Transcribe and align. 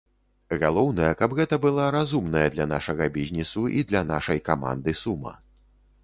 Галоўнае, 0.61 1.09
каб 1.17 1.33
гэта 1.39 1.55
была 1.65 1.85
разумная 1.95 2.45
для 2.55 2.65
нашага 2.71 3.07
бізнесу 3.17 3.61
і 3.81 3.83
для 3.91 4.01
нашай 4.13 4.39
каманды 4.49 4.95
сума. 5.03 5.35